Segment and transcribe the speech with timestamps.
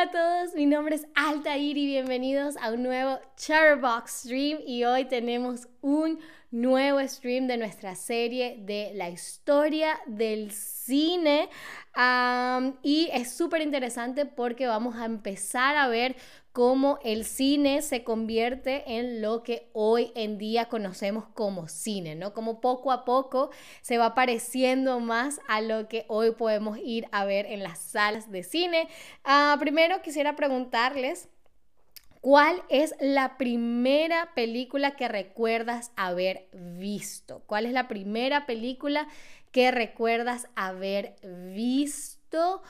[0.00, 4.84] Hola a todos, mi nombre es Altair y bienvenidos a un nuevo Charbox Stream y
[4.84, 6.18] hoy tenemos un
[6.50, 11.50] nuevo stream de nuestra serie de la historia del cine.
[12.82, 16.16] Y es súper interesante porque vamos a empezar a ver
[16.52, 22.34] cómo el cine se convierte en lo que hoy en día conocemos como cine, ¿no?
[22.34, 23.50] Como poco a poco
[23.82, 28.30] se va pareciendo más a lo que hoy podemos ir a ver en las salas
[28.30, 28.88] de cine.
[29.24, 31.28] Ah, primero quisiera preguntarles...
[32.22, 37.42] ¿Cuál es la primera película que recuerdas haber visto?
[37.46, 39.08] ¿Cuál es la primera película
[39.52, 41.16] que recuerdas haber
[41.54, 42.62] visto?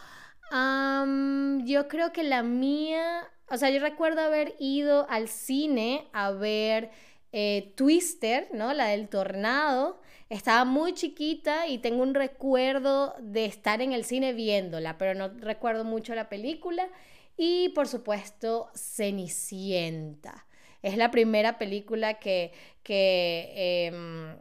[0.53, 6.91] yo creo que la mía o sea, yo recuerdo haber ido al cine a ver
[7.33, 8.73] eh, Twister, ¿no?
[8.73, 10.01] La del tornado.
[10.29, 15.29] Estaba muy chiquita y tengo un recuerdo de estar en el cine viéndola, pero no
[15.41, 16.89] recuerdo mucho la película.
[17.37, 20.47] Y por supuesto, Cenicienta.
[20.83, 24.37] Es la primera película que, que em,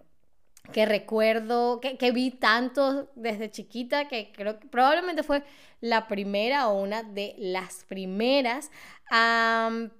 [0.72, 5.44] que recuerdo, que, vi tanto desde chiquita, que creo que probablemente fue
[5.82, 8.72] la primera o una de las primeras,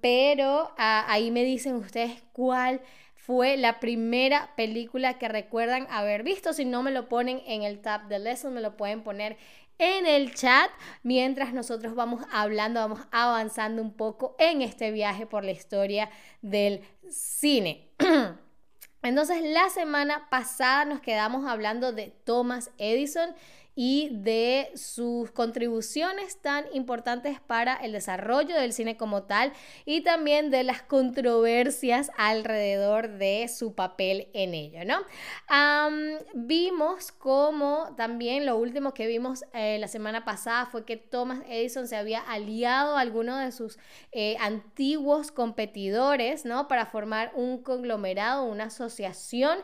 [0.00, 2.80] pero ahí me dicen ustedes cuál
[3.14, 6.52] fue la primera película que recuerdan haber visto.
[6.52, 9.36] Si no me lo ponen en el tab de lesson, me lo pueden poner
[9.78, 10.70] en el chat
[11.02, 16.10] mientras nosotros vamos hablando, vamos avanzando un poco en este viaje por la historia
[16.42, 17.88] del cine.
[19.10, 23.34] Entonces la semana pasada nos quedamos hablando de Thomas Edison
[23.82, 29.54] y de sus contribuciones tan importantes para el desarrollo del cine como tal
[29.86, 34.98] y también de las controversias alrededor de su papel en ello, ¿no?
[36.34, 41.88] vimos como también lo último que vimos eh, la semana pasada fue que Thomas Edison
[41.88, 43.78] se había aliado a alguno de sus
[44.12, 46.68] eh, antiguos competidores, ¿no?
[46.68, 49.58] Para formar un conglomerado, una asociación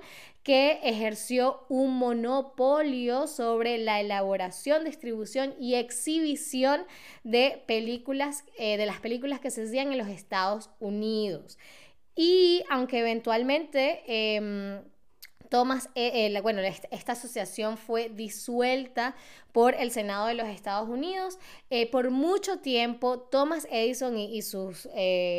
[0.46, 6.82] que ejerció un monopolio sobre la elaboración, distribución y exhibición
[7.24, 11.58] de películas, eh, de las películas que se hacían en los Estados Unidos.
[12.14, 14.04] Y aunque eventualmente...
[14.06, 14.82] Em,
[15.48, 19.14] Thomas, eh, eh, bueno, esta asociación fue disuelta
[19.52, 21.38] por el Senado de los Estados Unidos.
[21.92, 24.88] por mucho tiempo, Thomas Edison y, y sus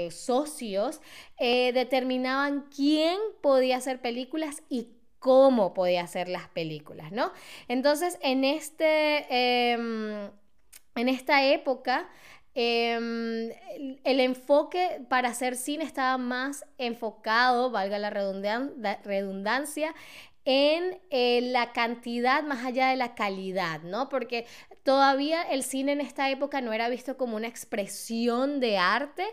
[0.10, 1.02] socios
[1.38, 4.88] determinaban quién podía hacer películas y
[5.20, 7.32] cómo podía hacer las películas, ¿no?
[7.68, 9.26] Entonces, en, este,
[9.74, 10.30] em,
[10.96, 12.10] en esta época,
[12.56, 13.52] em,
[14.04, 19.94] el, enfoque para hacer cine estaba más enfocado, valga la redundancia,
[20.50, 24.08] en eh, la cantidad más allá de la calidad, ¿no?
[24.08, 24.46] Porque
[24.84, 29.26] todavía el cine en esta época no era visto como una expresión de arte,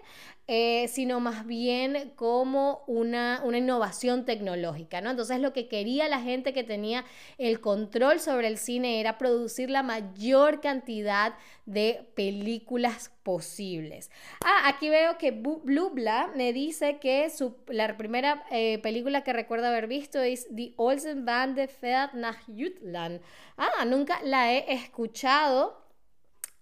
[0.47, 5.11] eh, sino más bien como una, una, innovación tecnológica, ¿no?
[5.11, 7.07] Entonces lo que quería la gente que tenía
[7.39, 11.35] el control sobre el cine era producir la mayor cantidad
[11.65, 14.11] de películas posibles.
[14.45, 19.69] Ah, aquí veo que Blubla me dice que su, la primera eh, película que recuerda
[19.69, 23.23] haber visto es The Olsen Band de Fed nach Jutland.
[23.57, 25.83] Ah, nunca la he escuchado.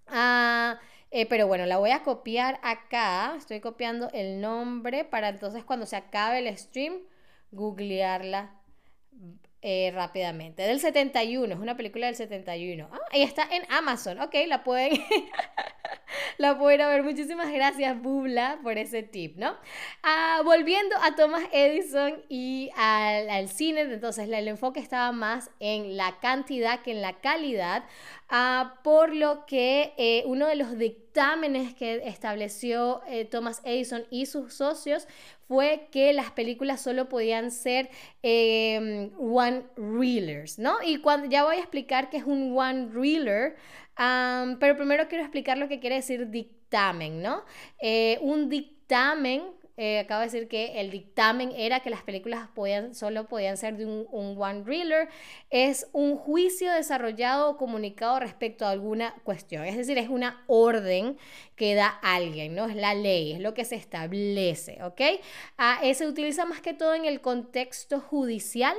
[0.07, 0.79] Ah,
[1.13, 3.35] eh, pero bueno, la voy a copiar acá.
[3.37, 7.01] Estoy copiando el nombre para entonces cuando se acabe el stream,
[7.51, 8.63] googlearla
[9.65, 10.65] eh, rápidamente.
[10.65, 12.89] Del 71, es una película del 71.
[12.91, 14.21] Ah, y está en Amazon.
[14.21, 15.01] Ok, la pueden,
[16.39, 17.05] la pueden ver.
[17.05, 19.57] Muchísimas gracias, Bubla, por ese tip, ¿no?
[20.03, 26.19] Ah, volviendo a Thomas Edison y al, cine, entonces el enfoque estaba más en la
[26.19, 27.85] cantidad que en la calidad.
[28.29, 30.77] Ah, por lo que eh, uno de los
[31.13, 35.07] dictámenes que estableció eh, Thomas Edison y sus socios
[35.47, 37.91] fue que las películas solo podían ser
[38.23, 40.77] em, one reelers, ¿no?
[40.83, 43.57] Y cuando, ya voy a explicar qué es un one reeler,
[43.95, 47.45] pero primero quiero explicar lo que quiere decir dictamen, ¿no?
[47.79, 49.43] Eh, un dictamen
[49.85, 53.77] eh, acabo de decir que el dictamen era que las películas podían, solo podían ser
[53.77, 54.07] de un,
[54.39, 55.09] one-reeler.
[55.51, 59.65] Es un juicio desarrollado o comunicado respecto a alguna cuestión.
[59.65, 61.19] Es decir, es una orden
[61.57, 62.67] que da alguien, ¿no?
[62.67, 65.01] Es la ley, es lo que se establece, ¿ok?
[65.59, 68.77] Ah, eh, se utiliza más que todo en el contexto judicial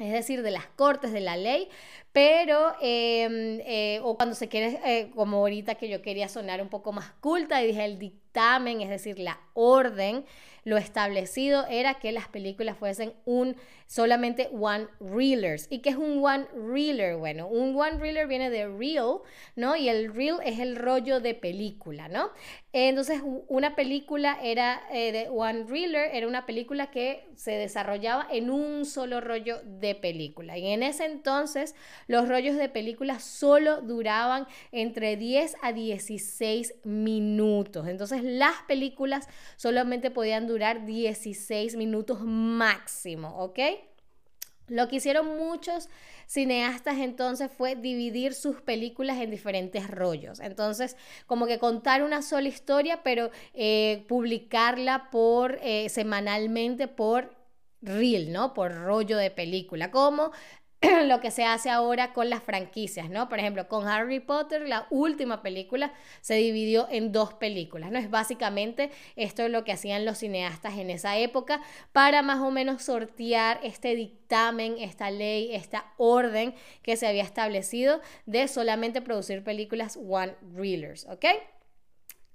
[0.00, 1.68] es decir, de las cortes de la ley,
[2.12, 6.68] pero, em, eh, o cuando se quiere, eh, como ahorita que yo quería sonar un
[6.68, 10.24] poco más culta y dije el dictamen, es decir, la orden,
[10.70, 13.56] lo establecido era que las películas fuesen un
[13.88, 15.66] solamente one reelers.
[15.68, 17.16] ¿Y qué es un one reeler?
[17.16, 19.18] Bueno, un one reeler viene de reel,
[19.56, 19.74] ¿no?
[19.74, 22.30] Y el reel es el rollo de película, ¿no?
[22.72, 28.48] Entonces, una película era eh, de one reeler, era una película que se desarrollaba en
[28.48, 30.56] un solo rollo de película.
[30.56, 31.74] Y en ese entonces,
[32.06, 37.88] los rollos de película solo duraban entre 10 a 16 minutos.
[37.88, 39.26] Entonces, las películas
[39.56, 43.58] solamente podían durar 16 minutos máximo, ¿ok?
[44.68, 45.88] Lo que hicieron muchos
[46.26, 50.38] cineastas entonces fue dividir sus películas en diferentes rollos.
[50.38, 50.96] Entonces,
[51.26, 57.34] como que contar una sola historia, pero eh, publicarla por eh, semanalmente por
[57.82, 58.54] reel, ¿no?
[58.54, 60.30] Por rollo de película, como
[61.06, 63.28] lo que se hace ahora con las franquicias, ¿no?
[63.28, 65.92] Por ejemplo, con Harry Potter, la última película
[66.22, 67.98] se dividió en dos películas, ¿no?
[67.98, 71.60] Es básicamente esto es lo que hacían los cineastas en esa época
[71.92, 78.00] para más o menos sortear este dictamen, esta ley, esta orden que se había establecido
[78.24, 81.26] de solamente producir películas one reelers, ¿ok?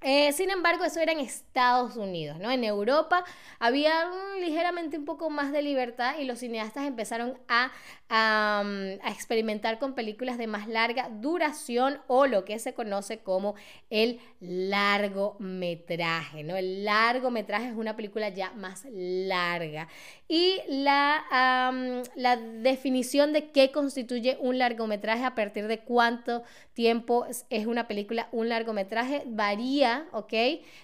[0.08, 2.52] Eh, sin embargo, eso era en Estados Unidos, ¿no?
[2.52, 3.26] En Europa
[3.58, 4.08] había
[4.40, 7.72] ligeramente un poco más de libertad y los cineastas empezaron a,
[8.08, 8.64] a,
[9.10, 13.56] experimentar con películas de más larga duración o lo que se conoce como
[13.90, 16.56] el largometraje, ¿no?
[16.56, 19.88] El largometraje es una película ya más larga.
[20.28, 21.72] Y la,
[22.16, 26.44] la definición de qué constituye un largometraje, a partir de cuánto
[26.74, 30.34] tiempo es una película, un largometraje, varía, ¿ok?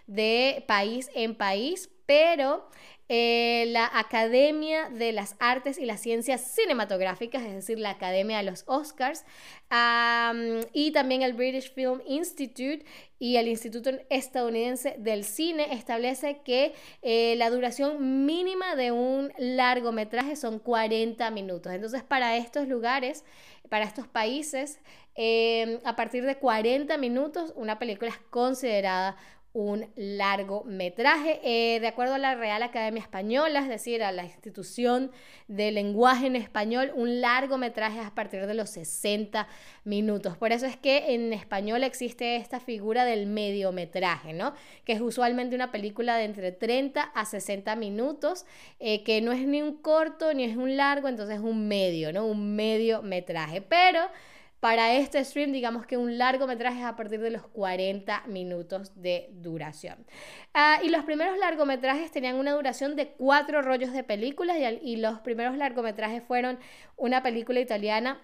[0.08, 2.68] De país en país, pero
[3.08, 8.44] eh, la Academia de las Artes y las Ciencias Cinematográficas, es decir, la Academia de
[8.44, 9.24] los Oscars,
[10.74, 12.84] y también el British Film Institute
[13.18, 20.36] y el Instituto Estadounidense del Cine establece que eh, la duración mínima de un largometraje
[20.36, 21.72] son 40 minutos.
[21.72, 23.24] Entonces, para estos lugares,
[23.70, 24.82] para estos países,
[25.16, 29.16] eh, a partir de 40 minutos, una película es considerada
[29.54, 31.42] un largometraje.
[31.44, 35.12] Eh, de acuerdo a la Real Academia Española, es decir, a la institución
[35.48, 39.48] de lenguaje en español, un largometraje es a partir de los 60
[39.84, 40.38] minutos.
[40.38, 44.54] Por eso es que en español existe esta figura del mediometraje, ¿no?
[44.86, 48.46] Que es usualmente una película de entre 30 a 60 minutos,
[48.80, 52.14] eh, que no es ni un corto ni es un largo, entonces es un medio,
[52.14, 52.26] ¿no?
[52.26, 53.62] Un mediometraje.
[53.62, 54.00] Pero
[54.62, 59.30] para este stream, digamos que un largometraje es a partir de los 40 minutos de
[59.34, 60.06] duración.
[60.54, 65.20] Ah, y los primeros largometrajes tenían una duración de cuatro rollos de películas y, los
[65.22, 66.60] primeros largometrajes fueron
[66.96, 68.22] una película italiana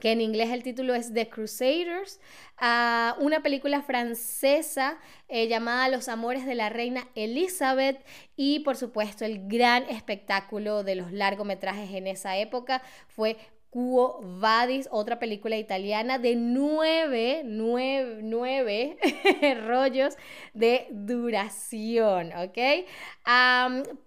[0.00, 2.20] que en inglés el título es The Crusaders,
[2.58, 8.04] ah, una película francesa eh, llamada Los Amores de la Reina Elizabeth
[8.36, 13.38] y por supuesto el gran espectáculo de los largometrajes en esa época fue
[13.74, 18.96] Quo Vadis, otra película italiana de nueve, nueve, nueve
[19.66, 20.14] rollos
[20.52, 22.30] de duración,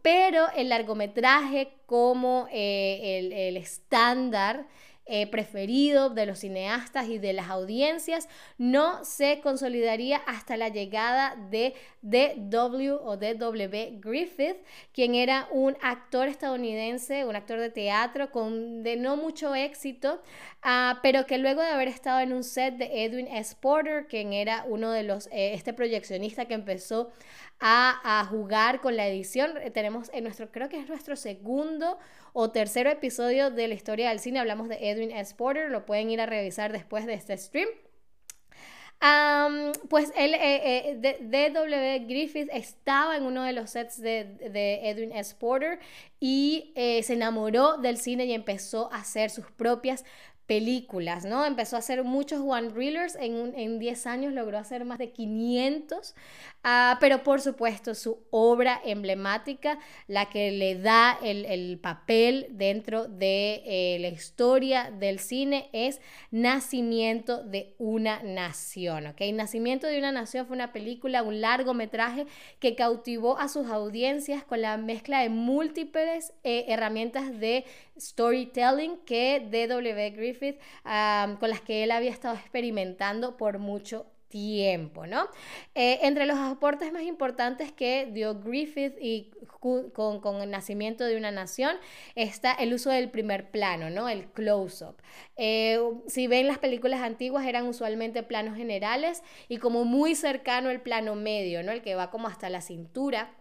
[0.01, 4.67] pero el largometraje como eh, el estándar
[5.07, 8.27] eh, preferido de los cineastas y de las audiencias,
[8.57, 12.91] no se consolidaría hasta la llegada de D.W.
[13.03, 13.99] o D.W.
[14.01, 14.57] Griffith,
[14.93, 20.21] quien era un actor estadounidense, un actor de teatro con de no mucho éxito,
[20.61, 23.55] ah, pero que luego de haber estado en un set de Edwin S.
[23.59, 27.11] Porter, quien era uno de los, eh, este proyeccionista que empezó
[27.59, 31.97] a, jugar con la edición, tenemos en nuestro, creo que es nuestro segundo
[32.33, 35.33] o tercero episodio de la historia del cine, hablamos de Edwin S.
[35.35, 37.67] Porter, lo pueden ir a revisar después de este stream.
[39.89, 41.99] pues él, eh, eh D.W.
[42.07, 45.35] Griffith estaba en uno de los sets de, de Edwin S.
[45.35, 45.79] Porter
[46.19, 50.05] y eh, se enamoró del cine y empezó a hacer sus propias
[50.47, 51.45] películas, ¿no?
[51.45, 56.15] Empezó a hacer muchos one-reelers, en, en 10 años logró hacer más de 500,
[56.63, 59.77] ah, pero por supuesto su obra emblemática,
[60.07, 65.99] la que le da el, el papel dentro de eh, la historia del cine, es
[66.31, 69.21] Nacimiento de una Nación, ¿ok?
[69.33, 72.25] Nacimiento de una Nación fue una película, un largometraje
[72.59, 77.65] que cautivó a sus audiencias con la mezcla de múltiples eh, herramientas de
[77.99, 80.11] storytelling que D.W.
[80.11, 85.27] Griffith, con las que él había estado experimentando por mucho tiempo, ¿no?
[85.73, 91.31] Eh, entre los aportes más importantes que dio Griffith y con, el nacimiento de una
[91.31, 91.77] nación
[92.15, 94.09] está el uso del primer plano, ¿no?
[94.09, 94.97] El close-up.
[95.37, 100.81] Eh, si ven las películas antiguas eran usualmente planos generales y como muy cercano el
[100.81, 101.71] plano medio, ¿no?
[101.71, 103.31] El que va como hasta la cintura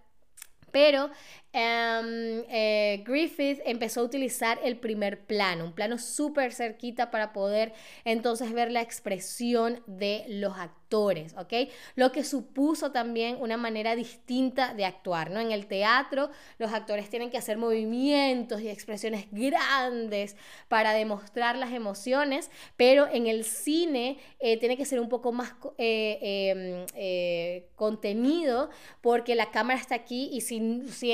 [0.73, 1.11] pero
[1.57, 7.73] em, eh, Griffith empezó a utilizar el primer plano, un plano súper cerquita para poder
[8.05, 11.71] entonces ver la expresión de los actores, ¿ok?
[11.95, 15.41] Lo que supuso también una manera distinta de actuar, ¿no?
[15.41, 20.37] En el teatro los actores tienen que hacer movimientos y expresiones grandes
[20.69, 25.55] para demostrar las emociones, pero en el cine eh, tiene que ser un poco más
[25.79, 28.69] eh, em, contenido
[29.01, 31.13] porque la cámara está aquí y si, si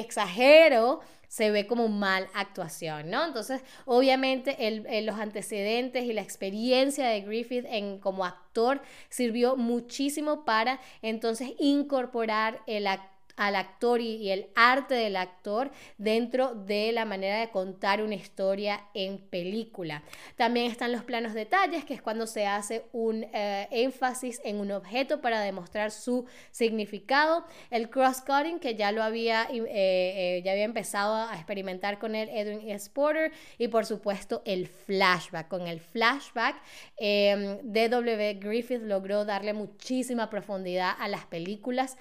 [1.29, 3.25] se ve como mal actuación, ¿no?
[3.25, 4.55] Entonces, obviamente,
[5.03, 12.61] los antecedentes y la experiencia de Griffith en, como actor sirvió muchísimo para entonces incorporar
[12.67, 18.03] el actor al actor y, el arte del actor dentro de la manera de contar
[18.03, 20.03] una historia en película.
[20.37, 24.71] También están los planos detalles, que es cuando se hace un eh, énfasis en un
[24.73, 27.45] objeto para demostrar su significado.
[27.71, 32.29] El cross-cutting, que ya lo había, eh, eh, ya había empezado a experimentar con el
[32.29, 32.91] Edwin S.
[32.91, 33.33] Porter.
[33.59, 35.49] Y por supuesto el flashback.
[35.49, 36.57] Con el flashback,
[36.97, 38.35] em, D.W.
[38.35, 41.97] Griffith logró darle muchísima profundidad a las películas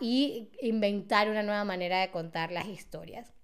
[0.00, 3.34] y inventar una nueva manera de contar las historias.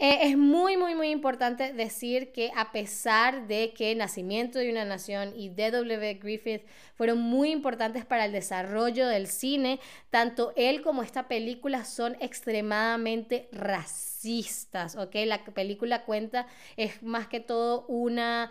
[0.00, 4.84] Eh, es muy, muy, muy importante decir que a pesar de que Nacimiento de una
[4.84, 6.14] Nación y D.W.
[6.14, 6.62] Griffith
[6.96, 9.78] fueron muy importantes para el desarrollo del cine,
[10.10, 15.14] tanto él como esta película son extremadamente racistas, ¿ok?
[15.26, 18.50] La película cuenta, es más que todo una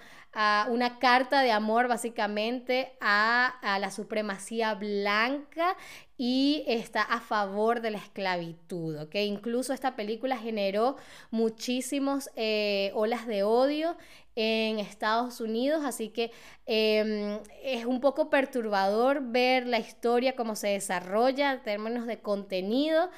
[0.70, 5.78] una carta de amor básicamente a, la supremacía blanca
[6.26, 9.16] y está a favor de la esclavitud, ¿ok?
[9.16, 10.96] Incluso esta película generó
[11.32, 13.98] muchísimos eh, olas de odio
[14.38, 16.32] en Estados Unidos, así que
[16.66, 23.10] em, es un poco perturbador ver la historia, cómo se desarrolla en términos de contenido.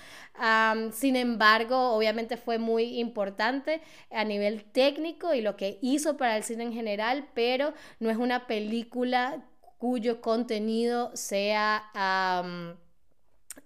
[0.92, 6.44] sin embargo, obviamente fue muy importante a nivel técnico y lo que hizo para el
[6.44, 9.46] cine en general, pero no es una película
[9.78, 11.84] cuyo contenido sea...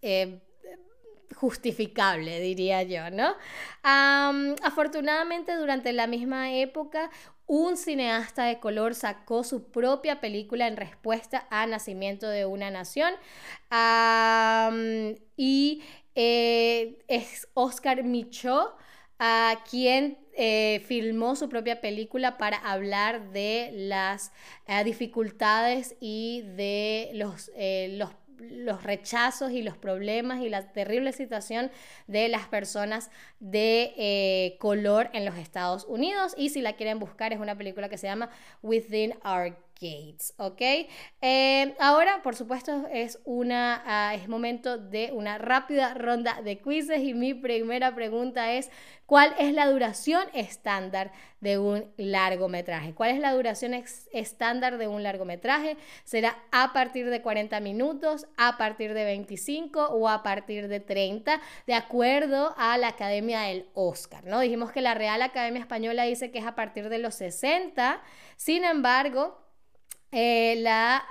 [0.02, 0.42] Eh,
[1.36, 3.34] justificable, diría yo, ¿no?
[3.84, 7.10] afortunadamente, durante la misma época,
[7.46, 13.14] un cineasta de color sacó su propia película en respuesta a Nacimiento de una Nación.
[15.38, 15.82] y
[16.16, 18.72] eh, es Oscar Michaud,
[19.18, 24.32] a quien eh, filmó su propia película para hablar de las
[24.84, 27.52] dificultades y de los,
[27.90, 31.72] los los rechazos y los problemas y la terrible situación
[32.08, 36.34] de las personas de eh, color en los Estados Unidos.
[36.38, 38.30] Y si la quieren buscar, es una película que se llama
[38.62, 40.62] Within Our Gates, ¿ok?
[41.22, 47.02] Eh, ahora, por supuesto, es, una, ah, es momento de una rápida ronda de quizzes
[47.02, 48.70] y mi primera pregunta es,
[49.06, 52.94] ¿cuál es la duración estándar de un largometraje?
[52.94, 55.78] ¿Cuál es la duración estándar de un largometraje?
[56.04, 61.40] ¿Será a partir de 40 minutos, a partir de 25 o a partir de 30,
[61.68, 64.42] de acuerdo a la Academia del Oscar, ¿no?
[64.42, 68.02] Dijimos que la Real Academia Española dice que es a partir de los 60,
[68.36, 69.49] sin embargo,
[70.12, 71.04] eh, la,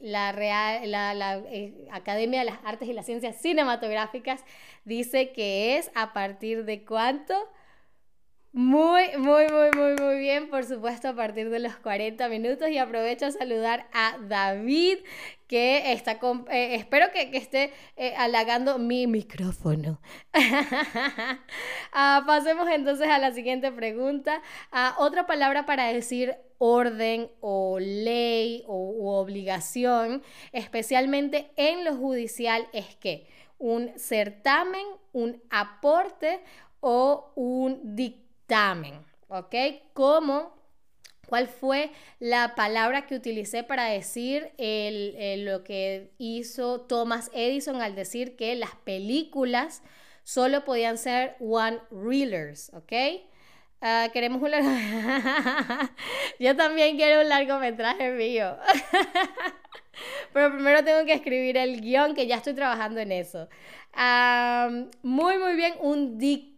[0.00, 4.44] la, Real, la, eh, Academia de las Artes y las Ciencias Cinematográficas
[4.84, 7.34] dice que es a partir de cuánto?
[8.54, 12.68] Muy, muy, muy, muy, muy bien, por supuesto, a partir de los 40 minutos.
[12.68, 14.98] Y aprovecho a saludar a David,
[15.46, 17.72] que está con, eh, espero que, esté
[18.18, 20.00] halagando mi micrófono.
[21.94, 24.40] Ah, pasemos entonces a la siguiente pregunta.
[24.70, 32.96] Ah, otra palabra para decir orden o ley o obligación, especialmente en lo judicial, es
[32.96, 33.26] que
[33.58, 36.40] un certamen, un aporte
[36.80, 38.21] o un dictamen,
[39.28, 39.54] ¿ok?
[39.94, 40.54] ¿Cómo?
[41.26, 48.36] ¿Cuál fue la palabra que utilicé para decir lo que hizo Thomas Edison al decir
[48.36, 49.82] que las películas
[50.24, 52.92] solo podían ser one reelers, ¿ok?
[53.80, 54.68] Ah, queremos un largo...
[56.38, 58.56] Yo también quiero un largometraje mío.
[60.32, 63.48] Pero primero tengo que escribir el guion, que ya estoy trabajando en eso.
[65.02, 66.51] muy, muy bien, un dictamen.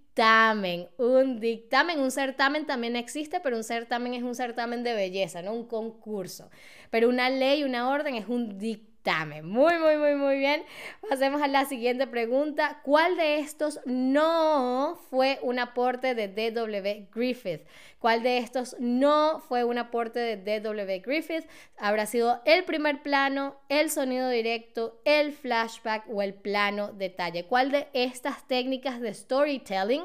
[0.97, 5.52] Un dictamen, un certamen también existe, pero un certamen es un certamen de belleza, no
[5.52, 6.50] un concurso.
[6.90, 9.43] Pero una ley, una orden es un dictamen Dame.
[9.43, 10.65] Muy, muy, muy, muy bien.
[11.07, 12.81] Pasemos a la siguiente pregunta.
[12.83, 17.09] ¿Cuál de estos no fue un aporte de D.W.
[17.15, 17.61] Griffith?
[17.99, 21.01] ¿Cuál de estos no fue un aporte de D.W.
[21.01, 21.47] Griffith?
[21.77, 27.45] Habrá sido el primer plano, el sonido directo, el flashback o el plano detalle.
[27.45, 30.05] ¿Cuál de estas técnicas de storytelling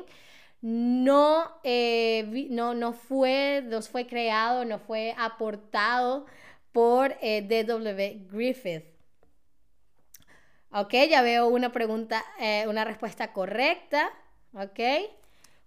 [0.62, 6.25] no, eh, no, no, fue, no fue creado, no fue aportado
[6.71, 8.27] por eh, D.W.
[8.31, 8.85] Griffith.
[10.71, 14.09] Ok, ya veo una pregunta, eh, una respuesta correcta.
[14.53, 14.79] Ok,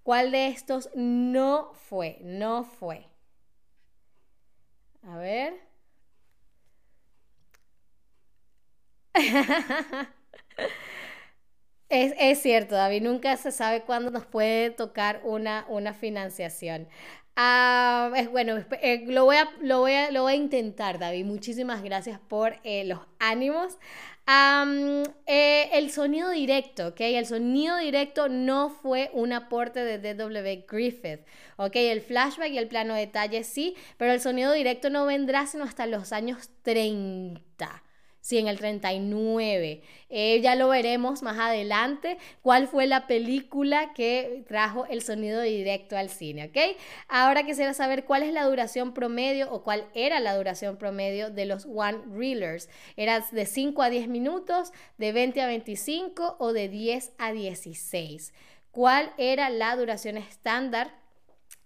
[0.03, 2.19] ¿cuál de estos no fue?
[2.23, 3.07] No fue.
[5.07, 5.61] A ver.
[11.89, 16.89] Es, cierto, David, nunca se sabe cuándo nos puede tocar una, una financiación.
[17.35, 21.25] Ah, es bueno, eh, lo, voy a, lo, voy a, lo voy a intentar, David.
[21.25, 23.79] Muchísimas gracias por eh, los ánimos.
[25.27, 27.01] Eh, el sonido directo, ¿ok?
[27.01, 30.67] El sonido directo no fue un aporte de D.W.
[30.69, 31.21] Griffith,
[31.57, 31.77] ¿ok?
[31.77, 35.87] El flashback y el plano detalle sí, pero el sonido directo no vendrá sino hasta
[35.87, 37.83] los años 30.
[38.23, 39.83] Sí, en el 39.
[40.09, 42.19] Eh, ya lo veremos más adelante.
[42.41, 46.45] ¿Cuál fue la película que trajo el sonido directo al cine?
[46.45, 46.79] ¿Ok?
[47.09, 51.47] Ahora quisiera saber cuál es la duración promedio o cuál era la duración promedio de
[51.47, 52.69] los One Reelers.
[52.97, 58.33] ¿Era de 5 a 10 minutos, de 20 a 25 o de 10 a 16?
[58.71, 60.95] ¿Cuál era la duración estándar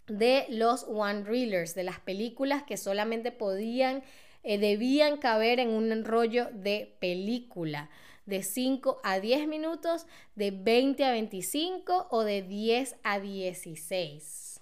[0.06, 4.02] de los One Reelers, de las películas que solamente podían
[4.46, 7.90] eh, debían caber en un rollo de película
[8.26, 14.60] de 5 a 10 minutos, de 20 a 25 o de 10 a 16.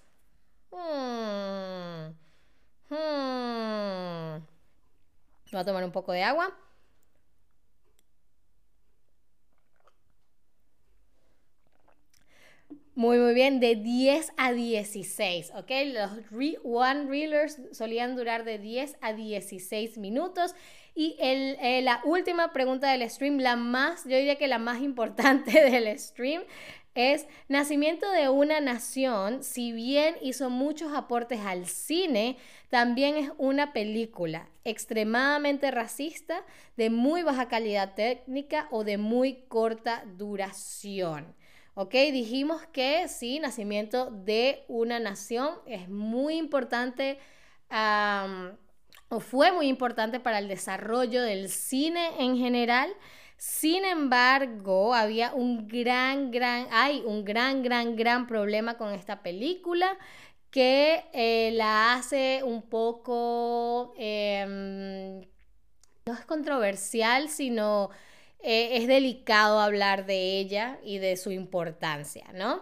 [0.71, 2.15] Hmm.
[2.89, 4.45] Hmm.
[5.51, 6.57] Voy a tomar un poco de agua.
[12.97, 15.69] Muy, muy bien, de 10 a 16, ¿ok?
[15.87, 16.11] Los
[16.63, 20.55] one reelers solían durar de 10 a 16 minutos.
[20.95, 24.81] Y el, eh, la última pregunta del stream, la más, yo diría que la más
[24.81, 26.43] importante del stream,
[26.93, 32.37] es Nacimiento de una Nación, si bien hizo muchos aportes al cine,
[32.69, 36.45] también es una película extremadamente racista,
[36.77, 41.35] de muy baja calidad técnica o de muy corta duración.
[41.75, 41.91] ¿Ok?
[41.91, 47.19] Dijimos que sí, nacimiento de una nación es muy importante
[49.09, 52.89] o fue muy importante para el desarrollo del cine en general.
[53.37, 59.97] Sin embargo, había un gran, gran, hay un gran, gran, gran problema con esta película
[60.51, 65.19] que eh, la hace un poco, em,
[66.05, 67.89] no es controversial, sino
[68.47, 72.61] eh, es delicado hablar de ella y de su importancia, ¿no?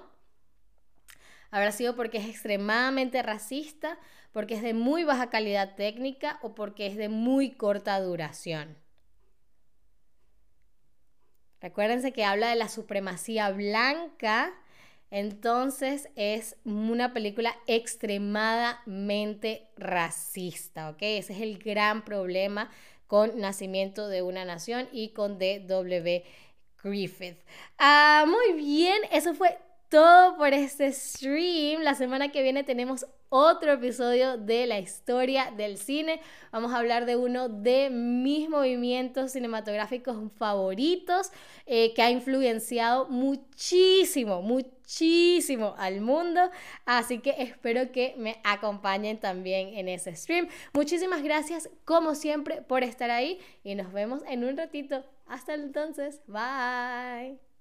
[1.52, 4.00] Habrá sido porque es extremadamente racista,
[4.32, 8.78] porque es de muy baja calidad técnica o porque es de muy corta duración.
[11.60, 14.54] Recuérdense que habla de la supremacía blanca,
[15.12, 21.02] entonces es una película extremadamente racista, ¿ok?
[21.02, 22.70] Ese es el gran problema
[23.14, 26.24] con Nacimiento de una Nación y con D.W.
[26.84, 27.38] Griffith.
[27.78, 29.56] Ah, muy bien, eso fue
[29.94, 31.84] todo por este stream.
[31.84, 36.20] La semana que viene tenemos otro episodio de la historia del cine.
[36.52, 41.32] Vamos a hablar de uno de mis movimientos cinematográficos favoritos
[41.68, 46.42] eh, que ha influenciado muchísimo, muchísimo al mundo.
[46.88, 50.48] Así que espero que me acompañen también en ese stream.
[50.74, 55.04] Muchísimas gracias como siempre por estar ahí y nos vemos en un ratito.
[55.28, 57.53] Hasta entonces, bye.